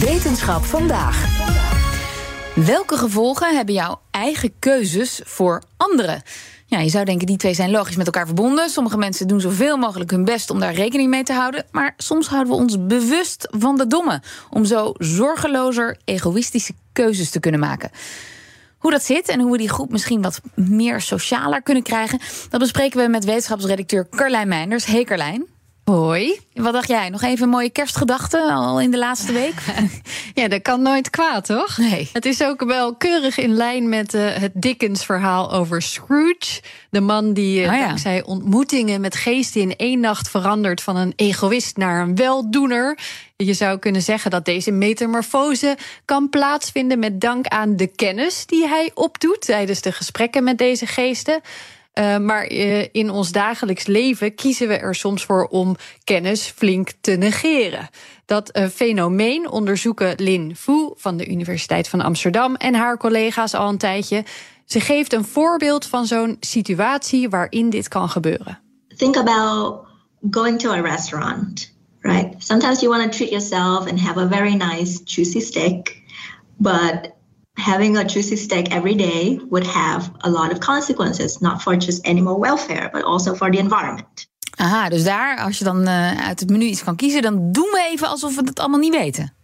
[0.00, 1.44] Wetenschap vandaag.
[2.54, 6.22] Welke gevolgen hebben jouw eigen keuzes voor anderen?
[6.66, 8.68] Ja, je zou denken, die twee zijn logisch met elkaar verbonden.
[8.68, 11.64] Sommige mensen doen zoveel mogelijk hun best om daar rekening mee te houden.
[11.70, 14.22] Maar soms houden we ons bewust van de domme.
[14.50, 17.90] Om zo zorgelozer, egoïstische keuzes te kunnen maken.
[18.78, 22.18] Hoe dat zit en hoe we die groep misschien wat meer socialer kunnen krijgen,
[22.50, 24.84] dat bespreken we met wetenschapsredacteur Carlijn Meinders.
[24.84, 25.59] Hey Carlijn.
[25.90, 26.38] Hoi.
[26.54, 27.08] Wat dacht jij?
[27.08, 29.54] Nog even een mooie kerstgedachte al in de laatste week?
[30.40, 31.78] ja, dat kan nooit kwaad, toch?
[31.78, 32.08] Nee.
[32.12, 36.60] Het is ook wel keurig in lijn met uh, het Dickens-verhaal over Scrooge.
[36.90, 37.86] De man die uh, oh, ja.
[37.86, 42.98] dankzij ontmoetingen met geesten in één nacht verandert van een egoïst naar een weldoener.
[43.36, 48.68] Je zou kunnen zeggen dat deze metamorfose kan plaatsvinden met dank aan de kennis die
[48.68, 51.40] hij opdoet tijdens de gesprekken met deze geesten.
[51.94, 56.92] Uh, maar uh, in ons dagelijks leven kiezen we er soms voor om kennis flink
[57.00, 57.88] te negeren.
[58.26, 63.68] Dat uh, fenomeen onderzoeken Lin Fu van de Universiteit van Amsterdam en haar collega's al
[63.68, 64.24] een tijdje.
[64.64, 68.60] Ze geeft een voorbeeld van zo'n situatie waarin dit kan gebeuren.
[68.96, 69.86] Think about
[70.30, 72.34] going to a restaurant, right?
[72.38, 76.02] Sometimes you want to treat yourself and have a very nice juicy steak,
[76.56, 77.10] but
[77.56, 82.06] having a juicy steak every day would have a lot of consequences, not for just
[82.06, 84.28] animal welfare, but also for the environment.
[84.56, 87.68] Aha, dus daar, als je dan uh, uit het menu iets kan kiezen, dan doen
[87.72, 89.34] we even alsof we het allemaal niet weten.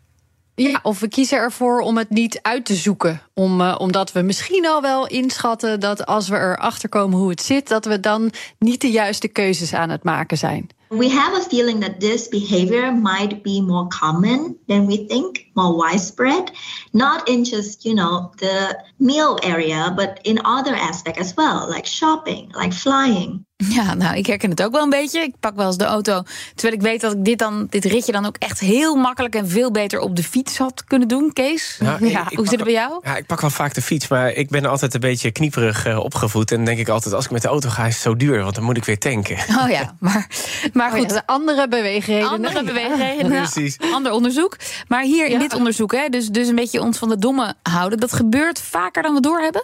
[0.58, 3.22] Ja, of we kiezen ervoor om het niet uit te zoeken.
[3.34, 7.42] Om, uh, omdat we misschien al wel inschatten dat als we erachter komen hoe het
[7.42, 10.68] zit, dat we dan niet de juiste keuzes aan het maken zijn.
[10.88, 15.74] We have a feeling that this behavior might be more common than we think, more
[15.74, 16.52] widespread,
[16.92, 21.86] not in just, you know, the meal area, but in other aspects as well, like
[21.86, 23.45] shopping, like flying.
[23.76, 25.20] Ja, nou, ik herken het ook wel een beetje.
[25.20, 26.22] Ik pak wel eens de auto,
[26.54, 29.48] terwijl ik weet dat ik dit, dan, dit ritje dan ook echt heel makkelijk en
[29.48, 31.32] veel beter op de fiets had kunnen doen.
[31.32, 33.00] Kees, ja, ja, ik, ik hoe zit het bij jou?
[33.02, 35.98] Ja, ik pak wel vaak de fiets, maar ik ben altijd een beetje knieperig uh,
[35.98, 36.50] opgevoed.
[36.50, 38.42] En dan denk ik altijd, als ik met de auto ga, is het zo duur,
[38.42, 39.36] want dan moet ik weer tanken.
[39.56, 40.28] Oh ja, maar,
[40.72, 41.10] maar goed.
[41.10, 42.30] Oh ja, andere beweegredenen.
[42.30, 43.76] Andere beweegredenen, ja, precies.
[43.92, 44.56] ander onderzoek.
[44.88, 47.98] Maar hier in dit onderzoek, hè, dus, dus een beetje ons van de domme houden,
[47.98, 49.62] dat gebeurt vaker dan we doorhebben?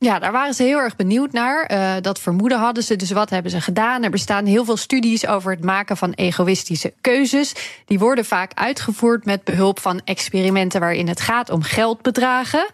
[0.00, 1.70] Ja, daar waren ze heel erg benieuwd naar.
[1.72, 2.96] Uh, dat vermoeden hadden ze.
[2.96, 4.02] Dus wat hebben ze gedaan?
[4.02, 7.54] Er bestaan heel veel studies over het maken van egoïstische keuzes.
[7.86, 12.66] Die worden vaak uitgevoerd met behulp van experimenten waarin het gaat om geldbedragen.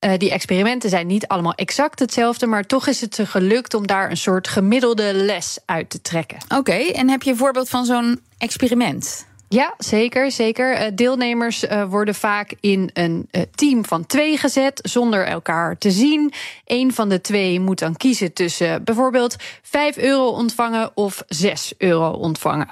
[0.00, 3.86] Uh, die experimenten zijn niet allemaal exact hetzelfde, maar toch is het ze gelukt om
[3.86, 6.38] daar een soort gemiddelde les uit te trekken.
[6.48, 9.26] Oké, en heb je een voorbeeld van zo'n experiment?
[9.52, 10.30] Ja, zeker.
[10.30, 10.96] zeker.
[10.96, 16.32] Deelnemers worden vaak in een team van twee gezet, zonder elkaar te zien.
[16.64, 22.10] Eén van de twee moet dan kiezen tussen bijvoorbeeld 5 euro ontvangen of 6 euro
[22.10, 22.68] ontvangen.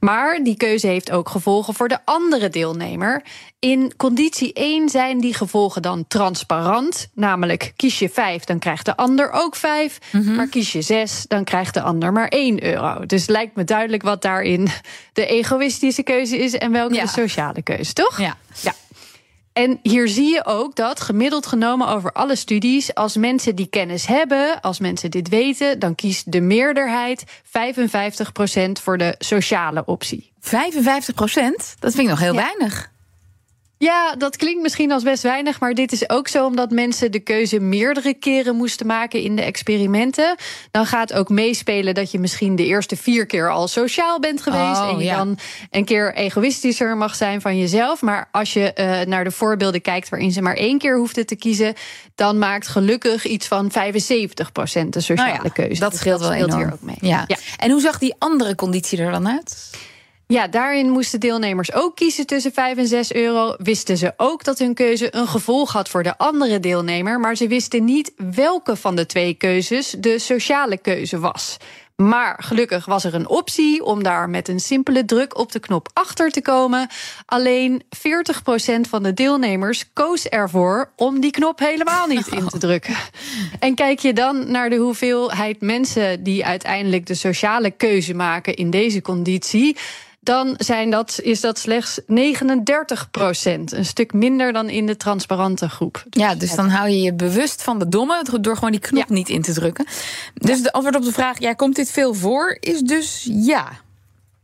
[0.00, 3.22] Maar die keuze heeft ook gevolgen voor de andere deelnemer.
[3.58, 7.10] In conditie 1 zijn die gevolgen dan transparant.
[7.14, 9.98] Namelijk, kies je 5, dan krijgt de ander ook 5.
[10.12, 10.34] Mm -hmm.
[10.34, 13.06] Maar kies je 6, dan krijgt de ander maar 1 euro.
[13.06, 14.68] Dus lijkt me duidelijk wat daarin
[15.12, 17.02] de egoïstische keuze is en welke ja.
[17.02, 18.20] de sociale keuze, toch?
[18.20, 18.36] Ja.
[18.60, 18.74] ja.
[19.52, 24.06] En hier zie je ook dat, gemiddeld genomen over alle studies, als mensen die kennis
[24.06, 27.50] hebben, als mensen dit weten, dan kiest de meerderheid 55%
[28.82, 30.32] voor de sociale optie.
[30.40, 30.48] 55%?
[31.78, 32.52] Dat vind ik nog heel ja.
[32.56, 32.90] weinig.
[33.82, 37.20] Ja, dat klinkt misschien als best weinig, maar dit is ook zo omdat mensen de
[37.20, 40.36] keuze meerdere keren moesten maken in de experimenten.
[40.70, 44.80] Dan gaat ook meespelen dat je misschien de eerste vier keer al sociaal bent geweest
[44.80, 45.16] oh, en je ja.
[45.16, 45.38] dan
[45.70, 48.02] een keer egoïstischer mag zijn van jezelf.
[48.02, 51.36] Maar als je uh, naar de voorbeelden kijkt waarin ze maar één keer hoefden te
[51.36, 51.74] kiezen,
[52.14, 55.80] dan maakt gelukkig iets van 75% de sociale nou ja, keuze.
[55.80, 56.64] Dat scheelt dus wel scheelt enorm.
[56.64, 57.10] hier ook mee.
[57.10, 57.24] Ja.
[57.26, 57.36] ja.
[57.56, 59.70] En hoe zag die andere conditie er dan uit?
[60.30, 63.54] Ja, daarin moesten deelnemers ook kiezen tussen 5 en 6 euro.
[63.58, 67.46] Wisten ze ook dat hun keuze een gevolg had voor de andere deelnemer, maar ze
[67.48, 71.56] wisten niet welke van de twee keuzes de sociale keuze was.
[71.96, 75.88] Maar gelukkig was er een optie om daar met een simpele druk op de knop
[75.92, 76.88] achter te komen.
[77.26, 82.96] Alleen 40% van de deelnemers koos ervoor om die knop helemaal niet in te drukken.
[83.58, 88.70] En kijk je dan naar de hoeveelheid mensen die uiteindelijk de sociale keuze maken in
[88.70, 89.76] deze conditie
[90.20, 93.72] dan zijn dat, is dat slechts 39 procent.
[93.72, 96.04] Een stuk minder dan in de transparante groep.
[96.10, 99.28] Ja, dus dan hou je je bewust van de domme door gewoon die knop niet
[99.28, 99.86] in te drukken.
[100.34, 102.56] Dus de antwoord op de vraag: ja, komt dit veel voor?
[102.60, 103.68] Is dus ja.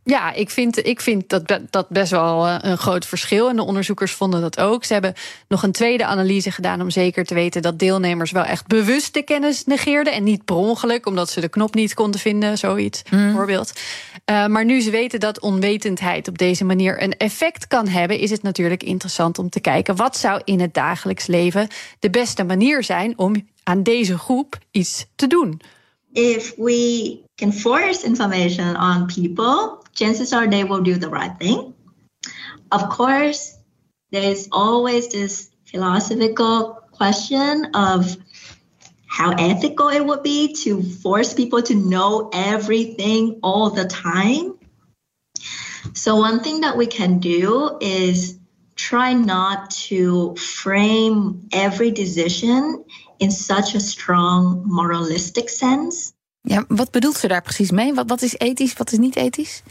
[0.08, 3.48] Ja, ik vind, ik vind dat, dat best wel eh, een groot verschil.
[3.48, 4.84] En de onderzoekers vonden dat ook.
[4.84, 5.14] Ze hebben
[5.48, 9.22] nog een tweede analyse gedaan om zeker te weten dat deelnemers wel echt bewust de
[9.22, 10.12] kennis negeerden.
[10.12, 13.22] En niet per ongeluk, omdat ze de knop niet konden vinden, zoiets mm.
[13.24, 13.72] bijvoorbeeld.
[14.30, 18.30] Uh, maar nu ze weten dat onwetendheid op deze manier een effect kan hebben, is
[18.30, 21.68] het natuurlijk interessant om te kijken wat zou in het dagelijks leven
[21.98, 25.60] de beste manier zijn om aan deze groep iets te doen.
[26.12, 31.74] If we can force information on people chances are they will do the right thing.
[32.70, 33.56] Of course,
[34.12, 38.16] there's always this philosophical question of
[39.06, 44.58] how ethical it would be to force people to know everything all the time.
[45.94, 48.38] So, one thing that we can do is
[48.74, 52.84] try not to frame every decision
[53.18, 56.12] in such a strong moralistic sense.
[56.40, 57.94] Ja, wat bedoelt ze daar precies mee?
[57.94, 59.62] Wat, wat is ethisch, wat is niet ethisch?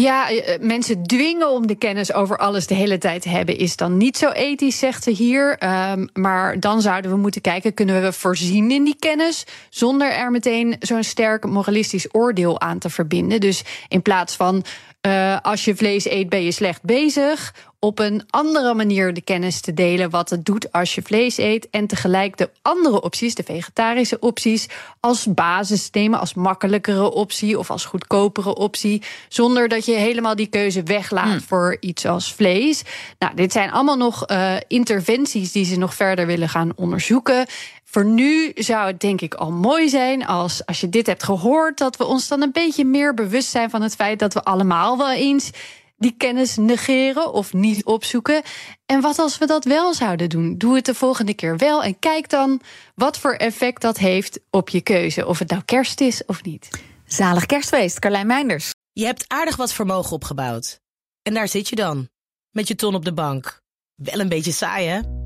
[0.00, 3.58] Ja, eh, eh, mensen dwingen om de kennis over alles de hele tijd te hebben,
[3.58, 5.58] is dan niet zo ethisch, zegt ze hier.
[5.92, 10.30] Um, maar dan zouden we moeten kijken, kunnen we voorzien in die kennis zonder er
[10.30, 13.40] meteen zo'n sterk moralistisch oordeel aan te verbinden.
[13.40, 14.64] Dus in plaats van
[15.06, 17.54] uh, als je vlees eet, ben je slecht bezig.
[17.78, 21.70] Op een andere manier de kennis te delen wat het doet als je vlees eet.
[21.70, 24.68] En tegelijk de andere opties, de vegetarische opties,
[25.00, 29.02] als basis nemen, als makkelijkere optie of als goedkopere optie.
[29.28, 31.40] Zonder dat je helemaal die keuze weglaat hmm.
[31.40, 32.82] voor iets als vlees.
[33.18, 37.46] Nou, dit zijn allemaal nog uh, interventies die ze nog verder willen gaan onderzoeken.
[37.90, 41.78] Voor nu zou het denk ik al mooi zijn als, als je dit hebt gehoord,
[41.78, 44.98] dat we ons dan een beetje meer bewust zijn van het feit dat we allemaal
[44.98, 45.50] wel eens
[45.96, 48.42] die kennis negeren of niet opzoeken.
[48.86, 50.58] En wat als we dat wel zouden doen?
[50.58, 52.60] Doe het de volgende keer wel en kijk dan
[52.94, 55.26] wat voor effect dat heeft op je keuze.
[55.26, 56.68] Of het nou kerst is of niet.
[57.06, 58.70] Zalig kerstfeest, Carlijn Meinders.
[58.92, 60.80] Je hebt aardig wat vermogen opgebouwd.
[61.22, 62.08] En daar zit je dan,
[62.50, 63.60] met je ton op de bank.
[63.94, 65.25] Wel een beetje saai, hè?